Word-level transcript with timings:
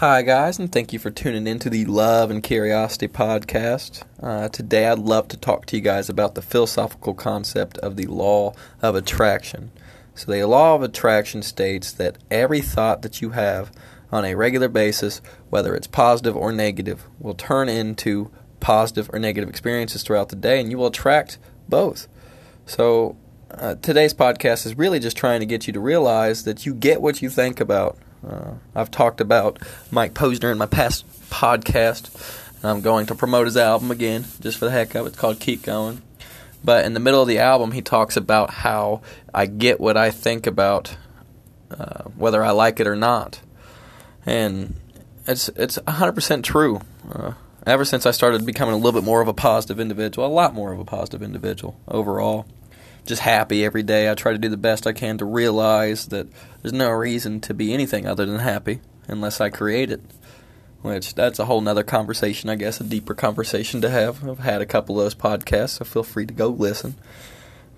Hi, 0.00 0.20
guys, 0.20 0.58
and 0.58 0.70
thank 0.70 0.92
you 0.92 0.98
for 0.98 1.10
tuning 1.10 1.46
in 1.46 1.58
to 1.60 1.70
the 1.70 1.86
Love 1.86 2.30
and 2.30 2.42
Curiosity 2.42 3.08
podcast. 3.08 4.02
Uh, 4.22 4.50
today, 4.50 4.86
I'd 4.86 4.98
love 4.98 5.26
to 5.28 5.38
talk 5.38 5.64
to 5.64 5.76
you 5.76 5.80
guys 5.80 6.10
about 6.10 6.34
the 6.34 6.42
philosophical 6.42 7.14
concept 7.14 7.78
of 7.78 7.96
the 7.96 8.04
law 8.04 8.52
of 8.82 8.94
attraction. 8.94 9.70
So, 10.14 10.30
the 10.30 10.44
law 10.44 10.74
of 10.74 10.82
attraction 10.82 11.40
states 11.40 11.92
that 11.92 12.18
every 12.30 12.60
thought 12.60 13.00
that 13.00 13.22
you 13.22 13.30
have 13.30 13.72
on 14.12 14.26
a 14.26 14.34
regular 14.34 14.68
basis, 14.68 15.22
whether 15.48 15.74
it's 15.74 15.86
positive 15.86 16.36
or 16.36 16.52
negative, 16.52 17.06
will 17.18 17.32
turn 17.32 17.70
into 17.70 18.30
positive 18.60 19.08
or 19.14 19.18
negative 19.18 19.48
experiences 19.48 20.02
throughout 20.02 20.28
the 20.28 20.36
day, 20.36 20.60
and 20.60 20.70
you 20.70 20.76
will 20.76 20.88
attract 20.88 21.38
both. 21.70 22.06
So, 22.66 23.16
uh, 23.50 23.76
today's 23.76 24.12
podcast 24.12 24.66
is 24.66 24.76
really 24.76 25.00
just 25.00 25.16
trying 25.16 25.40
to 25.40 25.46
get 25.46 25.66
you 25.66 25.72
to 25.72 25.80
realize 25.80 26.44
that 26.44 26.66
you 26.66 26.74
get 26.74 27.00
what 27.00 27.22
you 27.22 27.30
think 27.30 27.60
about. 27.60 27.96
Uh, 28.26 28.52
I've 28.74 28.90
talked 28.90 29.20
about 29.20 29.58
Mike 29.90 30.14
Posner 30.14 30.52
in 30.52 30.58
my 30.58 30.66
past 30.66 31.04
podcast, 31.30 32.10
I'm 32.66 32.80
going 32.80 33.06
to 33.06 33.14
promote 33.14 33.46
his 33.46 33.56
album 33.56 33.90
again, 33.90 34.24
just 34.40 34.58
for 34.58 34.64
the 34.64 34.70
heck 34.70 34.94
of 34.94 35.06
it. 35.06 35.10
It's 35.10 35.18
called 35.18 35.40
Keep 35.40 35.62
Going. 35.62 36.02
But 36.64 36.84
in 36.84 36.94
the 36.94 37.00
middle 37.00 37.22
of 37.22 37.28
the 37.28 37.38
album, 37.38 37.72
he 37.72 37.82
talks 37.82 38.16
about 38.16 38.50
how 38.50 39.02
I 39.32 39.46
get 39.46 39.78
what 39.78 39.96
I 39.96 40.10
think 40.10 40.46
about, 40.46 40.96
uh, 41.70 42.04
whether 42.16 42.42
I 42.42 42.50
like 42.50 42.80
it 42.80 42.86
or 42.86 42.96
not, 42.96 43.40
and 44.24 44.74
it's 45.26 45.48
it's 45.50 45.78
100% 45.78 46.42
true. 46.42 46.80
Uh, 47.12 47.32
ever 47.66 47.84
since 47.84 48.04
I 48.04 48.10
started 48.10 48.44
becoming 48.44 48.74
a 48.74 48.78
little 48.78 49.00
bit 49.00 49.04
more 49.04 49.20
of 49.20 49.28
a 49.28 49.34
positive 49.34 49.78
individual, 49.78 50.26
a 50.26 50.28
lot 50.28 50.54
more 50.54 50.72
of 50.72 50.80
a 50.80 50.84
positive 50.84 51.22
individual 51.22 51.78
overall 51.86 52.46
just 53.06 53.22
happy 53.22 53.64
every 53.64 53.82
day. 53.82 54.10
I 54.10 54.14
try 54.14 54.32
to 54.32 54.38
do 54.38 54.48
the 54.48 54.56
best 54.56 54.86
I 54.86 54.92
can 54.92 55.18
to 55.18 55.24
realize 55.24 56.06
that 56.08 56.26
there's 56.62 56.72
no 56.72 56.90
reason 56.90 57.40
to 57.42 57.54
be 57.54 57.72
anything 57.72 58.06
other 58.06 58.26
than 58.26 58.40
happy 58.40 58.80
unless 59.08 59.40
I 59.40 59.48
create 59.48 59.90
it. 59.90 60.02
Which 60.82 61.14
that's 61.14 61.38
a 61.38 61.46
whole 61.46 61.60
nother 61.60 61.82
conversation, 61.82 62.50
I 62.50 62.56
guess, 62.56 62.80
a 62.80 62.84
deeper 62.84 63.14
conversation 63.14 63.80
to 63.80 63.90
have. 63.90 64.28
I've 64.28 64.38
had 64.38 64.62
a 64.62 64.66
couple 64.66 64.98
of 64.98 65.04
those 65.04 65.14
podcasts, 65.14 65.70
so 65.70 65.84
feel 65.84 66.02
free 66.02 66.26
to 66.26 66.34
go 66.34 66.48
listen. 66.48 66.94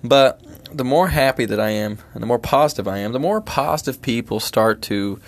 But 0.03 0.43
the 0.73 0.85
more 0.85 1.09
happy 1.09 1.45
that 1.47 1.61
I 1.61 1.71
am 1.71 1.99
and 2.13 2.23
the 2.23 2.27
more 2.27 2.39
positive 2.39 2.87
I 2.87 2.99
am, 2.99 3.13
the 3.13 3.19
more 3.19 3.41
positive 3.41 4.03
people 4.03 4.41
start 4.41 4.83
to 4.83 5.21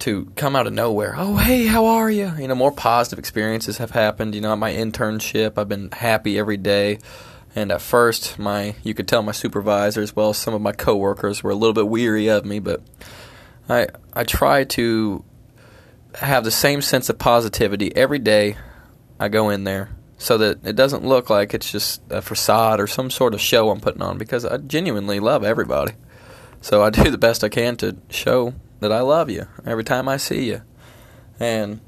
to 0.00 0.30
come 0.36 0.56
out 0.56 0.66
of 0.66 0.72
nowhere. 0.72 1.14
Oh, 1.16 1.36
hey, 1.36 1.66
how 1.66 1.86
are 1.86 2.10
you? 2.10 2.32
You 2.38 2.48
know, 2.48 2.54
more 2.54 2.72
positive 2.72 3.18
experiences 3.18 3.78
have 3.78 3.92
happened. 3.92 4.34
You 4.34 4.40
know, 4.40 4.52
at 4.52 4.58
my 4.58 4.72
internship, 4.72 5.56
I've 5.56 5.68
been 5.68 5.90
happy 5.92 6.38
every 6.38 6.56
day. 6.56 6.98
And 7.54 7.70
at 7.70 7.80
first, 7.80 8.38
my 8.38 8.74
you 8.82 8.94
could 8.94 9.06
tell 9.06 9.22
my 9.22 9.32
supervisor 9.32 10.02
as 10.02 10.16
well 10.16 10.30
as 10.30 10.38
some 10.38 10.54
of 10.54 10.60
my 10.60 10.72
coworkers 10.72 11.42
were 11.42 11.50
a 11.50 11.54
little 11.54 11.74
bit 11.74 11.88
weary 11.88 12.28
of 12.28 12.44
me, 12.44 12.58
but 12.58 12.82
I 13.68 13.88
I 14.12 14.24
try 14.24 14.64
to 14.64 15.24
have 16.16 16.44
the 16.44 16.50
same 16.50 16.80
sense 16.80 17.08
of 17.08 17.18
positivity 17.18 17.94
every 17.96 18.18
day 18.18 18.56
I 19.18 19.28
go 19.28 19.50
in 19.50 19.64
there 19.64 19.90
so 20.18 20.38
that 20.38 20.64
it 20.64 20.76
doesn't 20.76 21.04
look 21.04 21.28
like 21.28 21.54
it's 21.54 21.70
just 21.70 22.00
a 22.10 22.22
facade 22.22 22.80
or 22.80 22.86
some 22.86 23.10
sort 23.10 23.34
of 23.34 23.40
show 23.40 23.70
I'm 23.70 23.80
putting 23.80 24.02
on 24.02 24.18
because 24.18 24.44
I 24.44 24.58
genuinely 24.58 25.20
love 25.20 25.44
everybody. 25.44 25.94
So 26.60 26.82
I 26.82 26.90
do 27.02 27.10
the 27.10 27.18
best 27.18 27.44
I 27.44 27.48
can 27.48 27.76
to 27.78 27.96
show 28.10 28.54
that 28.80 28.92
I 28.92 29.00
love 29.00 29.30
you 29.30 29.46
every 29.66 29.84
time 29.84 30.08
I 30.08 30.16
see 30.16 30.46
you. 30.48 30.62
And 31.38 31.80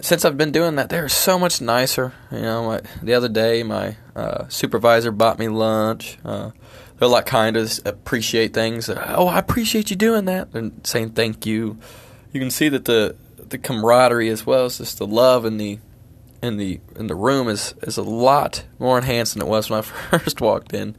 since 0.00 0.24
I've 0.24 0.36
been 0.36 0.52
doing 0.52 0.76
that, 0.76 0.88
they're 0.88 1.08
so 1.08 1.38
much 1.38 1.60
nicer. 1.60 2.12
You 2.30 2.42
know, 2.42 2.66
my, 2.66 2.80
the 3.02 3.14
other 3.14 3.28
day 3.28 3.62
my 3.62 3.96
uh, 4.14 4.48
supervisor 4.48 5.10
bought 5.10 5.38
me 5.38 5.48
lunch. 5.48 6.18
Uh, 6.24 6.50
they're 6.98 7.08
like 7.08 7.26
kind 7.26 7.56
of 7.56 7.78
appreciate 7.84 8.54
things. 8.54 8.88
Oh, 8.88 9.28
I 9.28 9.38
appreciate 9.38 9.90
you 9.90 9.96
doing 9.96 10.26
that 10.26 10.54
and 10.54 10.86
saying 10.86 11.10
thank 11.10 11.46
you. 11.46 11.78
You 12.32 12.40
can 12.40 12.50
see 12.50 12.68
that 12.68 12.84
the 12.84 13.16
the 13.36 13.58
camaraderie 13.58 14.28
as 14.28 14.44
well 14.44 14.64
as 14.64 14.78
just 14.78 14.98
the 14.98 15.06
love 15.06 15.44
in 15.44 15.56
the 15.58 15.78
in 16.42 16.56
the 16.56 16.80
in 16.96 17.06
the 17.06 17.14
room 17.14 17.48
is 17.48 17.74
is 17.82 17.96
a 17.96 18.02
lot 18.02 18.64
more 18.78 18.98
enhanced 18.98 19.34
than 19.34 19.42
it 19.42 19.48
was 19.48 19.70
when 19.70 19.78
I 19.78 19.82
first 20.18 20.40
walked 20.40 20.72
in. 20.72 20.96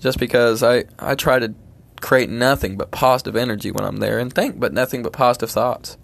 Just 0.00 0.18
because 0.18 0.62
I 0.62 0.84
I 0.98 1.14
try 1.14 1.38
to 1.38 1.54
create 2.00 2.28
nothing 2.28 2.76
but 2.76 2.90
positive 2.90 3.36
energy 3.36 3.70
when 3.70 3.84
I'm 3.84 3.98
there 3.98 4.18
and 4.18 4.32
think 4.32 4.60
but 4.60 4.72
nothing 4.72 5.02
but 5.02 5.12
positive 5.12 5.50
thoughts. 5.50 5.96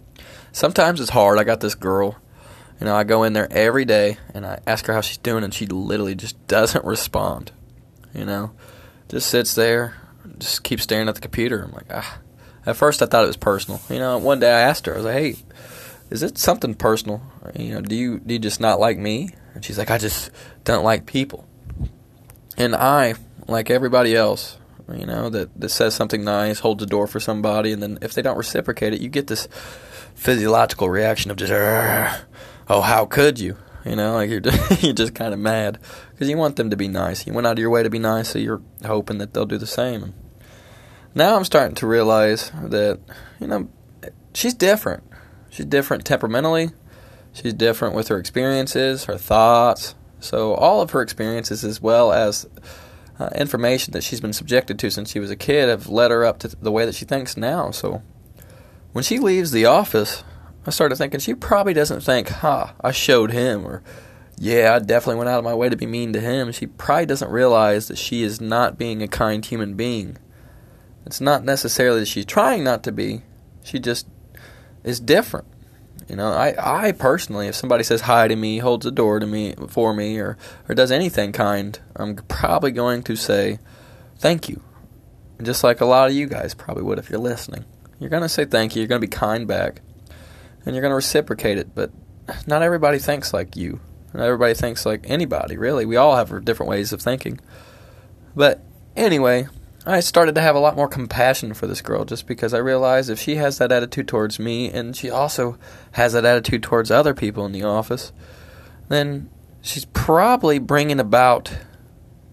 Sometimes 0.52 1.00
it's 1.00 1.10
hard. 1.10 1.38
I 1.38 1.44
got 1.44 1.60
this 1.60 1.74
girl 1.74 2.16
you 2.80 2.86
know, 2.86 2.96
I 2.96 3.04
go 3.04 3.24
in 3.24 3.34
there 3.34 3.48
every 3.50 3.84
day 3.84 4.16
and 4.32 4.46
I 4.46 4.60
ask 4.66 4.86
her 4.86 4.94
how 4.94 5.02
she's 5.02 5.18
doing, 5.18 5.44
and 5.44 5.52
she 5.52 5.66
literally 5.66 6.14
just 6.14 6.46
doesn't 6.46 6.84
respond. 6.84 7.52
You 8.14 8.24
know, 8.24 8.52
just 9.08 9.28
sits 9.28 9.54
there, 9.54 9.96
just 10.38 10.64
keeps 10.64 10.82
staring 10.82 11.08
at 11.08 11.14
the 11.14 11.20
computer. 11.20 11.62
I'm 11.62 11.72
like, 11.72 11.86
ah. 11.92 12.18
At 12.66 12.76
first, 12.76 13.00
I 13.00 13.06
thought 13.06 13.24
it 13.24 13.28
was 13.28 13.36
personal. 13.36 13.80
You 13.88 13.98
know, 13.98 14.18
one 14.18 14.40
day 14.40 14.52
I 14.52 14.60
asked 14.60 14.86
her, 14.86 14.92
I 14.92 14.96
was 14.96 15.04
like, 15.06 15.14
hey, 15.14 15.36
is 16.10 16.22
it 16.22 16.36
something 16.36 16.74
personal? 16.74 17.22
You 17.56 17.74
know, 17.74 17.80
do 17.80 17.94
you 17.94 18.18
do 18.18 18.34
you 18.34 18.40
just 18.40 18.60
not 18.60 18.80
like 18.80 18.98
me? 18.98 19.30
And 19.54 19.64
she's 19.64 19.78
like, 19.78 19.90
I 19.90 19.98
just 19.98 20.30
don't 20.64 20.84
like 20.84 21.06
people. 21.06 21.46
And 22.56 22.74
I, 22.74 23.14
like 23.46 23.70
everybody 23.70 24.14
else, 24.14 24.58
you 24.92 25.06
know, 25.06 25.30
that, 25.30 25.58
that 25.58 25.70
says 25.70 25.94
something 25.94 26.24
nice, 26.24 26.58
holds 26.58 26.80
the 26.80 26.86
door 26.86 27.06
for 27.06 27.20
somebody, 27.20 27.72
and 27.72 27.82
then 27.82 27.98
if 28.02 28.14
they 28.14 28.22
don't 28.22 28.36
reciprocate 28.36 28.92
it, 28.92 29.00
you 29.00 29.08
get 29.08 29.26
this 29.26 29.48
physiological 30.14 30.88
reaction 30.90 31.30
of 31.30 31.36
just, 31.36 31.52
oh, 32.70 32.80
how 32.80 33.04
could 33.04 33.38
you? 33.38 33.56
You 33.84 33.96
know, 33.96 34.14
like 34.14 34.30
you're 34.30 34.40
just, 34.40 34.82
you're 34.82 34.94
just 34.94 35.14
kind 35.14 35.34
of 35.34 35.40
mad 35.40 35.78
because 36.12 36.28
you 36.28 36.36
want 36.36 36.56
them 36.56 36.70
to 36.70 36.76
be 36.76 36.88
nice. 36.88 37.26
You 37.26 37.32
went 37.32 37.46
out 37.46 37.54
of 37.54 37.58
your 37.58 37.70
way 37.70 37.82
to 37.82 37.90
be 37.90 37.98
nice, 37.98 38.28
so 38.28 38.38
you're 38.38 38.62
hoping 38.84 39.18
that 39.18 39.34
they'll 39.34 39.46
do 39.46 39.58
the 39.58 39.66
same. 39.66 40.14
Now 41.14 41.36
I'm 41.36 41.44
starting 41.44 41.74
to 41.76 41.86
realize 41.86 42.52
that 42.54 43.00
you 43.40 43.48
know 43.48 43.68
she's 44.32 44.54
different. 44.54 45.02
She's 45.50 45.66
different 45.66 46.04
temperamentally. 46.04 46.70
She's 47.32 47.54
different 47.54 47.94
with 47.94 48.08
her 48.08 48.18
experiences, 48.18 49.04
her 49.04 49.18
thoughts. 49.18 49.94
So 50.20 50.54
all 50.54 50.80
of 50.80 50.90
her 50.90 51.02
experiences, 51.02 51.64
as 51.64 51.80
well 51.80 52.12
as 52.12 52.46
uh, 53.18 53.30
information 53.34 53.92
that 53.92 54.04
she's 54.04 54.20
been 54.20 54.32
subjected 54.32 54.78
to 54.78 54.90
since 54.90 55.10
she 55.10 55.18
was 55.20 55.30
a 55.30 55.36
kid, 55.36 55.68
have 55.68 55.88
led 55.88 56.10
her 56.10 56.24
up 56.24 56.38
to 56.40 56.48
the 56.48 56.70
way 56.70 56.84
that 56.84 56.94
she 56.94 57.04
thinks 57.04 57.36
now. 57.36 57.70
So 57.70 58.02
when 58.92 59.02
she 59.02 59.18
leaves 59.18 59.50
the 59.50 59.64
office, 59.66 60.22
I 60.70 60.72
started 60.72 60.94
thinking 60.94 61.18
she 61.18 61.34
probably 61.34 61.74
doesn't 61.74 62.02
think, 62.02 62.28
"Ha, 62.28 62.74
I 62.80 62.92
showed 62.92 63.32
him," 63.32 63.66
or 63.66 63.82
"Yeah, 64.38 64.76
I 64.76 64.78
definitely 64.78 65.16
went 65.16 65.28
out 65.28 65.40
of 65.40 65.44
my 65.44 65.52
way 65.52 65.68
to 65.68 65.76
be 65.76 65.84
mean 65.84 66.12
to 66.12 66.20
him." 66.20 66.52
She 66.52 66.68
probably 66.68 67.06
doesn't 67.06 67.28
realize 67.28 67.88
that 67.88 67.98
she 67.98 68.22
is 68.22 68.40
not 68.40 68.78
being 68.78 69.02
a 69.02 69.08
kind 69.08 69.44
human 69.44 69.74
being. 69.74 70.16
It's 71.04 71.20
not 71.20 71.44
necessarily 71.44 71.98
that 71.98 72.06
she's 72.06 72.24
trying 72.24 72.62
not 72.62 72.84
to 72.84 72.92
be. 72.92 73.22
She 73.64 73.80
just 73.80 74.06
is 74.84 75.00
different. 75.00 75.48
You 76.08 76.14
know, 76.14 76.30
I, 76.30 76.54
I 76.86 76.92
personally, 76.92 77.48
if 77.48 77.56
somebody 77.56 77.82
says 77.82 78.02
hi 78.02 78.28
to 78.28 78.36
me, 78.36 78.58
holds 78.58 78.84
the 78.84 78.92
door 78.92 79.18
to 79.18 79.26
me 79.26 79.56
for 79.66 79.92
me, 79.92 80.20
or 80.20 80.38
or 80.68 80.76
does 80.76 80.92
anything 80.92 81.32
kind, 81.32 81.76
I'm 81.96 82.14
probably 82.14 82.70
going 82.70 83.02
to 83.02 83.16
say 83.16 83.58
thank 84.20 84.48
you, 84.48 84.62
just 85.42 85.64
like 85.64 85.80
a 85.80 85.84
lot 85.84 86.10
of 86.10 86.14
you 86.14 86.28
guys 86.28 86.54
probably 86.54 86.84
would 86.84 87.00
if 87.00 87.10
you're 87.10 87.18
listening. 87.18 87.64
You're 87.98 88.08
gonna 88.08 88.28
say 88.28 88.44
thank 88.44 88.76
you. 88.76 88.82
You're 88.82 88.88
gonna 88.88 89.00
be 89.00 89.08
kind 89.08 89.48
back 89.48 89.82
and 90.64 90.74
you're 90.74 90.82
going 90.82 90.90
to 90.90 90.96
reciprocate 90.96 91.58
it. 91.58 91.74
But 91.74 91.90
not 92.46 92.62
everybody 92.62 92.98
thinks 92.98 93.32
like 93.32 93.56
you. 93.56 93.80
Not 94.12 94.24
everybody 94.24 94.54
thinks 94.54 94.84
like 94.84 95.04
anybody, 95.04 95.56
really. 95.56 95.86
We 95.86 95.96
all 95.96 96.16
have 96.16 96.44
different 96.44 96.70
ways 96.70 96.92
of 96.92 97.00
thinking. 97.00 97.40
But 98.34 98.62
anyway, 98.96 99.46
I 99.86 100.00
started 100.00 100.34
to 100.34 100.40
have 100.40 100.56
a 100.56 100.60
lot 100.60 100.76
more 100.76 100.88
compassion 100.88 101.54
for 101.54 101.66
this 101.66 101.80
girl 101.80 102.04
just 102.04 102.26
because 102.26 102.52
I 102.52 102.58
realized 102.58 103.08
if 103.08 103.18
she 103.18 103.36
has 103.36 103.58
that 103.58 103.72
attitude 103.72 104.08
towards 104.08 104.38
me 104.38 104.70
and 104.70 104.94
she 104.96 105.10
also 105.10 105.58
has 105.92 106.12
that 106.12 106.24
attitude 106.24 106.62
towards 106.62 106.90
other 106.90 107.14
people 107.14 107.46
in 107.46 107.52
the 107.52 107.62
office, 107.62 108.12
then 108.88 109.30
she's 109.62 109.84
probably 109.86 110.58
bringing 110.58 111.00
about 111.00 111.56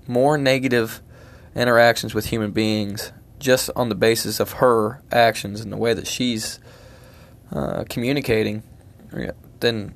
more 0.08 0.38
negative 0.38 1.02
interactions 1.56 2.14
with 2.14 2.28
human 2.28 2.52
beings 2.52 3.12
just 3.40 3.70
on 3.76 3.90
the 3.90 3.96
basis 3.96 4.40
of 4.40 4.54
her 4.54 5.02
actions 5.12 5.62
and 5.62 5.72
the 5.72 5.78
way 5.78 5.94
that 5.94 6.08
she's 6.08 6.60
uh, 7.52 7.84
communicating, 7.90 8.64
then 9.60 9.94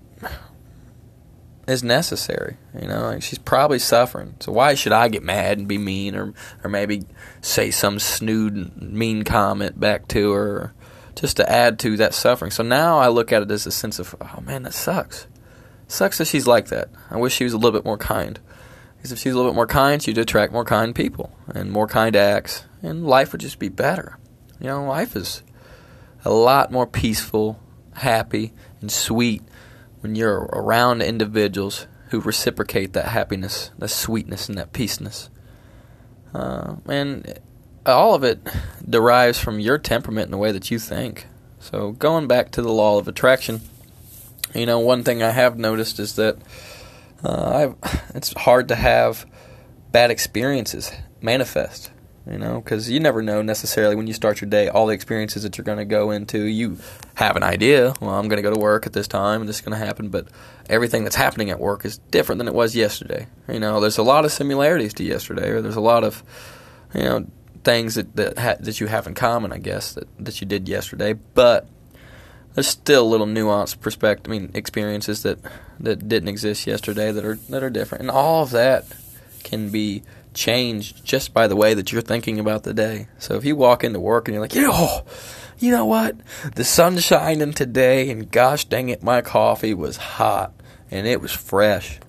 is 1.67 1.83
necessary. 1.83 2.57
You 2.79 2.87
know, 2.87 3.01
like 3.03 3.23
she's 3.23 3.39
probably 3.39 3.79
suffering. 3.79 4.35
So 4.39 4.51
why 4.51 4.73
should 4.73 4.91
I 4.91 5.07
get 5.07 5.23
mad 5.23 5.57
and 5.57 5.67
be 5.67 5.77
mean, 5.77 6.15
or 6.15 6.33
or 6.63 6.69
maybe 6.69 7.03
say 7.41 7.71
some 7.71 7.99
snood 7.99 8.81
mean 8.81 9.23
comment 9.23 9.79
back 9.79 10.07
to 10.09 10.31
her, 10.31 10.73
just 11.15 11.37
to 11.37 11.49
add 11.49 11.79
to 11.79 11.97
that 11.97 12.13
suffering? 12.13 12.51
So 12.51 12.63
now 12.63 12.97
I 12.97 13.07
look 13.07 13.31
at 13.31 13.41
it 13.41 13.51
as 13.51 13.65
a 13.65 13.71
sense 13.71 13.99
of, 13.99 14.15
oh 14.19 14.41
man, 14.41 14.63
that 14.63 14.73
sucks. 14.73 15.27
sucks 15.87 16.17
that 16.17 16.25
she's 16.25 16.47
like 16.47 16.67
that. 16.67 16.89
I 17.09 17.17
wish 17.17 17.33
she 17.33 17.43
was 17.43 17.53
a 17.53 17.57
little 17.57 17.77
bit 17.77 17.85
more 17.85 17.97
kind. 17.97 18.39
Because 18.97 19.11
if 19.13 19.19
she 19.19 19.29
was 19.29 19.35
a 19.35 19.37
little 19.37 19.51
bit 19.51 19.55
more 19.55 19.67
kind, 19.67 20.01
she'd 20.01 20.17
attract 20.19 20.53
more 20.53 20.65
kind 20.65 20.93
people 20.93 21.35
and 21.47 21.71
more 21.71 21.87
kind 21.87 22.15
acts, 22.15 22.65
and 22.83 23.07
life 23.07 23.31
would 23.31 23.41
just 23.41 23.57
be 23.57 23.69
better. 23.69 24.19
You 24.59 24.67
know, 24.67 24.85
life 24.85 25.15
is 25.15 25.41
a 26.23 26.31
lot 26.31 26.71
more 26.71 26.87
peaceful, 26.87 27.59
happy, 27.93 28.53
and 28.79 28.91
sweet 28.91 29.41
when 30.01 30.15
you're 30.15 30.49
around 30.53 31.01
individuals 31.01 31.87
who 32.09 32.19
reciprocate 32.19 32.93
that 32.93 33.05
happiness, 33.05 33.71
that 33.77 33.89
sweetness, 33.89 34.49
and 34.49 34.57
that 34.57 34.73
peaceness. 34.73 35.29
Uh, 36.33 36.75
and 36.87 37.39
all 37.85 38.13
of 38.15 38.23
it 38.23 38.39
derives 38.87 39.39
from 39.39 39.59
your 39.59 39.77
temperament 39.77 40.25
and 40.25 40.33
the 40.33 40.37
way 40.37 40.51
that 40.51 40.71
you 40.71 40.79
think. 40.79 41.27
So, 41.59 41.91
going 41.91 42.27
back 42.27 42.51
to 42.51 42.61
the 42.61 42.71
law 42.71 42.97
of 42.97 43.07
attraction, 43.07 43.61
You 44.53 44.65
know, 44.65 44.79
one 44.79 45.03
thing 45.03 45.23
I 45.23 45.29
have 45.31 45.57
noticed 45.57 45.99
is 45.99 46.15
that 46.15 46.37
uh, 47.23 47.69
it's 48.13 48.33
hard 48.33 48.67
to 48.67 48.75
have 48.75 49.25
bad 49.91 50.11
experiences 50.11 50.91
manifest. 51.21 51.91
You 52.29 52.37
know, 52.37 52.61
because 52.61 52.87
you 52.87 52.99
never 52.99 53.23
know 53.23 53.41
necessarily 53.41 53.95
when 53.95 54.05
you 54.05 54.13
start 54.13 54.41
your 54.41 54.49
day 54.49 54.67
all 54.69 54.85
the 54.85 54.93
experiences 54.93 55.41
that 55.41 55.57
you're 55.57 55.65
going 55.65 55.79
to 55.79 55.85
go 55.85 56.11
into. 56.11 56.43
You 56.43 56.77
have 57.15 57.35
an 57.35 57.41
idea. 57.41 57.95
Well, 57.99 58.11
I'm 58.11 58.27
going 58.27 58.37
to 58.37 58.47
go 58.47 58.53
to 58.53 58.59
work 58.59 58.85
at 58.85 58.93
this 58.93 59.07
time, 59.07 59.41
and 59.41 59.49
this 59.49 59.55
is 59.55 59.61
going 59.61 59.77
to 59.77 59.83
happen. 59.83 60.09
But 60.09 60.27
everything 60.69 61.03
that's 61.03 61.15
happening 61.15 61.49
at 61.49 61.59
work 61.59 61.83
is 61.83 61.97
different 62.11 62.37
than 62.37 62.47
it 62.47 62.53
was 62.53 62.75
yesterday. 62.75 63.25
You 63.51 63.59
know, 63.59 63.79
there's 63.79 63.97
a 63.97 64.03
lot 64.03 64.23
of 64.23 64.31
similarities 64.31 64.93
to 64.95 65.03
yesterday, 65.03 65.49
or 65.49 65.61
there's 65.61 65.75
a 65.75 65.81
lot 65.81 66.03
of, 66.03 66.23
you 66.93 67.01
know, 67.01 67.25
things 67.63 67.95
that 67.95 68.15
that, 68.15 68.37
ha- 68.37 68.57
that 68.59 68.79
you 68.79 68.85
have 68.85 69.07
in 69.07 69.15
common, 69.15 69.51
I 69.51 69.57
guess, 69.57 69.93
that 69.93 70.07
that 70.23 70.41
you 70.41 70.47
did 70.47 70.69
yesterday. 70.69 71.13
But 71.13 71.67
there's 72.53 72.67
still 72.67 73.09
little 73.09 73.27
nuanced 73.27 73.79
perspective, 73.79 74.31
I 74.31 74.37
mean, 74.37 74.51
experiences 74.53 75.23
that 75.23 75.39
that 75.79 76.07
didn't 76.07 76.29
exist 76.29 76.67
yesterday 76.67 77.11
that 77.11 77.25
are 77.25 77.35
that 77.49 77.63
are 77.63 77.71
different, 77.71 78.03
and 78.03 78.11
all 78.11 78.43
of 78.43 78.51
that 78.51 78.85
can 79.43 79.69
be 79.69 80.03
changed 80.33 81.03
just 81.05 81.33
by 81.33 81.47
the 81.47 81.55
way 81.55 81.73
that 81.73 81.91
you're 81.91 82.01
thinking 82.01 82.39
about 82.39 82.63
the 82.63 82.73
day. 82.73 83.07
So 83.19 83.35
if 83.35 83.45
you 83.45 83.55
walk 83.55 83.83
into 83.83 83.99
work 83.99 84.27
and 84.27 84.33
you're 84.33 84.41
like, 84.41 84.55
yo, 84.55 85.05
you 85.59 85.71
know 85.71 85.85
what? 85.85 86.15
The 86.55 86.63
sun's 86.63 87.03
shining 87.03 87.53
today, 87.53 88.09
and 88.09 88.31
gosh 88.31 88.65
dang 88.65 88.89
it, 88.89 89.03
my 89.03 89.21
coffee 89.21 89.73
was 89.73 89.97
hot 89.97 90.53
and 90.89 91.07
it 91.07 91.21
was 91.21 91.31
fresh 91.31 91.99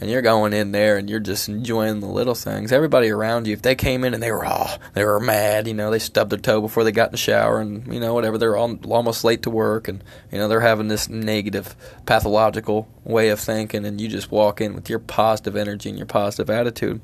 and 0.00 0.10
you're 0.10 0.22
going 0.22 0.52
in 0.52 0.72
there 0.72 0.96
and 0.96 1.08
you're 1.08 1.20
just 1.20 1.48
enjoying 1.48 2.00
the 2.00 2.06
little 2.06 2.34
things. 2.34 2.72
Everybody 2.72 3.10
around 3.10 3.46
you, 3.46 3.52
if 3.52 3.62
they 3.62 3.74
came 3.74 4.04
in 4.04 4.12
and 4.12 4.22
they 4.22 4.32
were 4.32 4.44
all 4.44 4.68
they 4.92 5.04
were 5.04 5.20
mad, 5.20 5.66
you 5.66 5.74
know, 5.74 5.90
they 5.90 5.98
stubbed 5.98 6.30
their 6.30 6.38
toe 6.38 6.60
before 6.60 6.84
they 6.84 6.92
got 6.92 7.08
in 7.08 7.12
the 7.12 7.16
shower, 7.18 7.60
and 7.60 7.92
you 7.92 8.00
know 8.00 8.12
whatever, 8.12 8.36
they're 8.36 8.56
all, 8.56 8.78
almost 8.86 9.24
late 9.24 9.42
to 9.42 9.50
work, 9.50 9.88
and 9.88 10.02
you 10.30 10.38
know 10.38 10.48
they're 10.48 10.60
having 10.60 10.88
this 10.88 11.08
negative, 11.08 11.74
pathological 12.06 12.88
way 13.04 13.30
of 13.30 13.40
thinking, 13.40 13.84
and 13.84 14.00
you 14.00 14.08
just 14.08 14.30
walk 14.30 14.60
in 14.60 14.74
with 14.74 14.90
your 14.90 14.98
positive 14.98 15.56
energy 15.56 15.88
and 15.88 15.98
your 15.98 16.06
positive 16.06 16.50
attitude. 16.50 17.00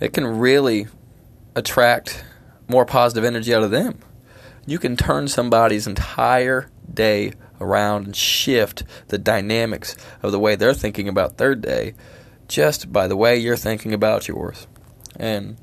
It 0.00 0.12
can 0.12 0.26
really 0.26 0.86
attract 1.54 2.24
more 2.68 2.84
positive 2.84 3.24
energy 3.24 3.54
out 3.54 3.62
of 3.62 3.70
them. 3.70 3.98
You 4.66 4.78
can 4.78 4.96
turn 4.96 5.28
somebody's 5.28 5.86
entire 5.86 6.68
day 6.92 7.32
around 7.60 8.06
and 8.06 8.16
shift 8.16 8.82
the 9.08 9.18
dynamics 9.18 9.96
of 10.22 10.32
the 10.32 10.38
way 10.38 10.56
they're 10.56 10.74
thinking 10.74 11.08
about 11.08 11.38
their 11.38 11.54
day 11.54 11.94
just 12.48 12.92
by 12.92 13.08
the 13.08 13.16
way 13.16 13.36
you're 13.36 13.56
thinking 13.56 13.92
about 13.92 14.28
yours. 14.28 14.66
And 15.18 15.56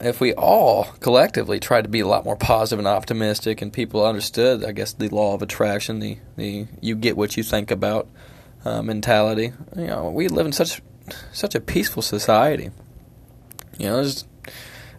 if 0.00 0.20
we 0.20 0.34
all 0.34 0.84
collectively 1.00 1.58
tried 1.60 1.82
to 1.82 1.88
be 1.88 2.00
a 2.00 2.06
lot 2.06 2.24
more 2.24 2.36
positive 2.36 2.78
and 2.78 2.88
optimistic 2.88 3.62
and 3.62 3.72
people 3.72 4.04
understood, 4.04 4.64
I 4.64 4.72
guess, 4.72 4.92
the 4.92 5.08
law 5.08 5.34
of 5.34 5.42
attraction, 5.42 6.00
the, 6.00 6.18
the 6.36 6.66
you 6.80 6.94
get 6.96 7.16
what 7.16 7.36
you 7.36 7.42
think 7.42 7.70
about 7.70 8.08
uh, 8.64 8.82
mentality, 8.82 9.52
you 9.76 9.86
know, 9.86 10.10
we 10.10 10.28
live 10.28 10.46
in 10.46 10.52
such 10.52 10.82
such 11.32 11.54
a 11.54 11.60
peaceful 11.60 12.02
society. 12.02 12.70
You 13.78 13.86
know, 13.86 14.00
it's, 14.00 14.24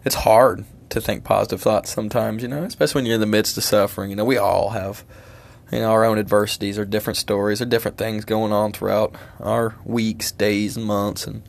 it's 0.04 0.14
hard 0.14 0.64
to 0.90 1.00
think 1.00 1.24
positive 1.24 1.60
thoughts 1.60 1.90
sometimes, 1.90 2.42
you 2.42 2.48
know, 2.48 2.62
especially 2.62 3.00
when 3.00 3.06
you're 3.06 3.16
in 3.16 3.20
the 3.20 3.26
midst 3.26 3.56
of 3.56 3.64
suffering. 3.64 4.10
You 4.10 4.16
know, 4.16 4.24
we 4.24 4.38
all 4.38 4.70
have 4.70 5.04
you 5.72 5.80
know, 5.80 5.90
our 5.90 6.04
own 6.04 6.18
adversities 6.18 6.78
or 6.78 6.84
different 6.84 7.16
stories 7.16 7.60
or 7.60 7.64
different 7.64 7.96
things 7.96 8.24
going 8.24 8.52
on 8.52 8.72
throughout 8.72 9.14
our 9.40 9.74
weeks, 9.84 10.30
days, 10.30 10.76
and 10.76 10.86
months. 10.86 11.26
And, 11.26 11.42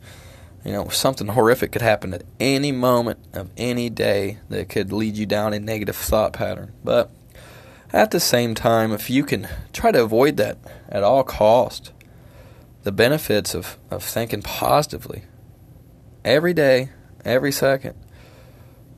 you 0.64 0.72
know, 0.72 0.88
something 0.88 1.28
horrific 1.28 1.72
could 1.72 1.82
happen 1.82 2.12
at 2.12 2.24
any 2.40 2.72
moment 2.72 3.20
of 3.32 3.50
any 3.56 3.88
day 3.88 4.38
that 4.48 4.68
could 4.68 4.92
lead 4.92 5.16
you 5.16 5.26
down 5.26 5.52
a 5.52 5.60
negative 5.60 5.96
thought 5.96 6.32
pattern. 6.32 6.72
But 6.82 7.10
at 7.92 8.10
the 8.10 8.20
same 8.20 8.54
time, 8.54 8.92
if 8.92 9.08
you 9.08 9.24
can 9.24 9.48
try 9.72 9.92
to 9.92 10.02
avoid 10.02 10.36
that 10.38 10.58
at 10.88 11.04
all 11.04 11.22
cost, 11.22 11.92
the 12.82 12.92
benefits 12.92 13.54
of, 13.54 13.78
of 13.90 14.02
thinking 14.02 14.42
positively 14.42 15.24
every 16.24 16.54
day, 16.54 16.90
every 17.24 17.52
second, 17.52 17.94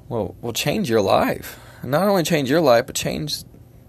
will, 0.09 0.37
will 0.41 0.53
change 0.53 0.91
your 0.91 1.01
life. 1.01 1.59
Not 1.83 2.09
only 2.09 2.23
change 2.23 2.51
your 2.51 2.61
life, 2.61 2.87
but 2.87 2.95
change 2.95 3.45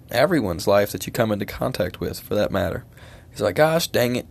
everyone's 0.09 0.67
life 0.67 0.91
that 0.91 1.05
you 1.05 1.13
come 1.13 1.31
into 1.31 1.45
contact 1.45 1.99
with, 1.99 2.19
for 2.19 2.35
that 2.35 2.51
matter. 2.51 2.85
He's 3.29 3.41
like, 3.41 3.55
gosh 3.55 3.87
dang 3.87 4.15
it, 4.15 4.27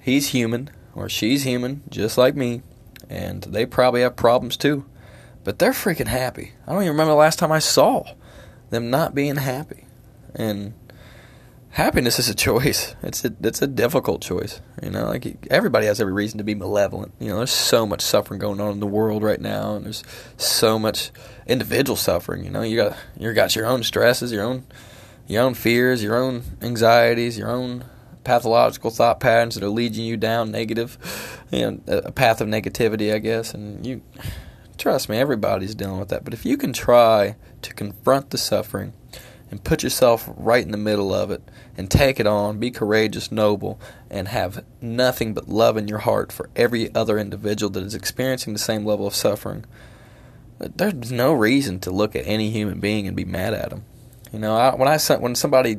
he's 0.00 0.28
human 0.28 0.70
or 0.94 1.08
she's 1.08 1.44
human, 1.44 1.82
just 1.88 2.18
like 2.18 2.34
me, 2.34 2.62
and 3.08 3.42
they 3.44 3.66
probably 3.66 4.02
have 4.02 4.16
problems 4.16 4.56
too. 4.56 4.84
But 5.42 5.58
they're 5.58 5.72
freaking 5.72 6.08
happy. 6.08 6.52
I 6.66 6.72
don't 6.72 6.82
even 6.82 6.92
remember 6.92 7.12
the 7.12 7.16
last 7.16 7.38
time 7.38 7.52
I 7.52 7.60
saw 7.60 8.04
them 8.70 8.90
not 8.90 9.14
being 9.14 9.36
happy. 9.36 9.86
And 10.34 10.74
happiness 11.70 12.18
is 12.18 12.28
a 12.28 12.34
choice. 12.46 12.94
It's 13.02 13.24
a 13.24 13.34
it's 13.42 13.62
a 13.62 13.66
difficult 13.66 14.22
choice. 14.22 14.60
You 14.82 14.90
know, 14.90 15.06
like 15.06 15.46
everybody 15.50 15.86
has 15.86 16.00
every 16.00 16.12
reason 16.12 16.38
to 16.38 16.44
be 16.44 16.54
malevolent. 16.54 17.12
You 17.18 17.28
know, 17.28 17.36
there's 17.38 17.50
so 17.50 17.86
much 17.86 18.00
suffering 18.00 18.40
going 18.40 18.60
on 18.60 18.72
in 18.72 18.80
the 18.80 18.86
world 18.86 19.22
right 19.22 19.40
now, 19.40 19.74
and 19.74 19.86
there's 19.86 20.02
so 20.36 20.78
much 20.78 21.10
individual 21.46 21.96
suffering. 21.96 22.44
You 22.44 22.50
know, 22.50 22.62
you 22.62 22.76
got 22.76 22.96
you 23.18 23.32
got 23.32 23.56
your 23.56 23.66
own 23.66 23.82
stresses, 23.82 24.32
your 24.32 24.44
own 24.44 24.64
your 25.26 25.44
own 25.44 25.54
fears, 25.54 26.02
your 26.02 26.16
own 26.16 26.42
anxieties, 26.60 27.38
your 27.38 27.50
own 27.50 27.84
pathological 28.24 28.90
thought 28.90 29.20
patterns 29.20 29.54
that 29.54 29.64
are 29.64 29.70
leading 29.70 30.04
you 30.04 30.16
down 30.16 30.50
negative, 30.50 30.98
you 31.50 31.70
know, 31.70 31.80
a 31.86 32.12
path 32.12 32.40
of 32.40 32.48
negativity, 32.48 33.14
I 33.14 33.18
guess. 33.18 33.54
And 33.54 33.86
you, 33.86 34.02
trust 34.76 35.08
me, 35.08 35.16
everybody's 35.16 35.74
dealing 35.74 35.98
with 35.98 36.08
that. 36.08 36.24
But 36.24 36.34
if 36.34 36.44
you 36.44 36.56
can 36.56 36.72
try 36.72 37.36
to 37.62 37.74
confront 37.74 38.30
the 38.30 38.38
suffering 38.38 38.92
and 39.50 39.64
put 39.64 39.82
yourself 39.82 40.30
right 40.36 40.64
in 40.64 40.70
the 40.70 40.78
middle 40.78 41.12
of 41.12 41.30
it 41.30 41.42
and 41.76 41.90
take 41.90 42.20
it 42.20 42.26
on, 42.26 42.58
be 42.58 42.70
courageous, 42.70 43.32
noble, 43.32 43.80
and 44.10 44.28
have 44.28 44.64
nothing 44.80 45.34
but 45.34 45.48
love 45.48 45.76
in 45.76 45.88
your 45.88 45.98
heart 45.98 46.30
for 46.30 46.48
every 46.54 46.94
other 46.94 47.18
individual 47.18 47.70
that 47.70 47.82
is 47.82 47.94
experiencing 47.94 48.52
the 48.52 48.58
same 48.58 48.84
level 48.84 49.06
of 49.06 49.14
suffering, 49.14 49.64
there's 50.58 51.10
no 51.10 51.32
reason 51.32 51.80
to 51.80 51.90
look 51.90 52.14
at 52.14 52.26
any 52.26 52.50
human 52.50 52.80
being 52.80 53.06
and 53.06 53.16
be 53.16 53.24
mad 53.24 53.54
at 53.54 53.70
them. 53.70 53.84
You 54.32 54.38
know, 54.38 54.56
I, 54.56 54.74
when 54.74 54.88
I 54.88 54.98
when 55.16 55.34
somebody 55.34 55.78